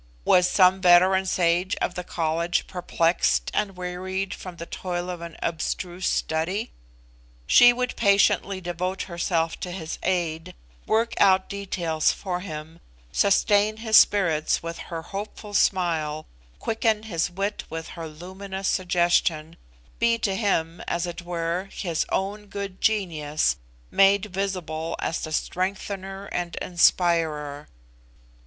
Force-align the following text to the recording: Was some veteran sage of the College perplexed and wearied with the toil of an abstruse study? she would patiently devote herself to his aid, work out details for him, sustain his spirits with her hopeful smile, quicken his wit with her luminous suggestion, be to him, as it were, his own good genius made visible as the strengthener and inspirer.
Was 0.25 0.49
some 0.49 0.81
veteran 0.81 1.27
sage 1.27 1.75
of 1.75 1.93
the 1.93 2.03
College 2.03 2.65
perplexed 2.65 3.51
and 3.53 3.77
wearied 3.77 4.33
with 4.43 4.57
the 4.57 4.65
toil 4.65 5.11
of 5.11 5.21
an 5.21 5.37
abstruse 5.43 6.09
study? 6.09 6.71
she 7.45 7.71
would 7.71 7.95
patiently 7.95 8.59
devote 8.59 9.03
herself 9.03 9.59
to 9.59 9.69
his 9.69 9.99
aid, 10.01 10.55
work 10.87 11.13
out 11.21 11.47
details 11.49 12.11
for 12.11 12.39
him, 12.39 12.79
sustain 13.11 13.77
his 13.77 13.95
spirits 13.95 14.63
with 14.63 14.79
her 14.89 15.03
hopeful 15.03 15.53
smile, 15.53 16.25
quicken 16.57 17.03
his 17.03 17.29
wit 17.29 17.63
with 17.69 17.89
her 17.89 18.07
luminous 18.07 18.67
suggestion, 18.67 19.55
be 19.99 20.17
to 20.17 20.33
him, 20.35 20.81
as 20.87 21.05
it 21.05 21.21
were, 21.21 21.69
his 21.71 22.07
own 22.11 22.47
good 22.47 22.81
genius 22.81 23.55
made 23.91 24.25
visible 24.25 24.95
as 24.97 25.19
the 25.21 25.31
strengthener 25.31 26.25
and 26.31 26.55
inspirer. 26.55 27.67